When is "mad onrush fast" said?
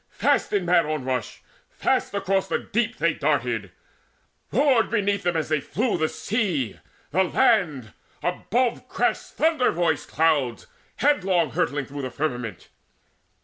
0.65-2.11